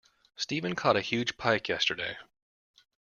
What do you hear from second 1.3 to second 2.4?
pike yesterday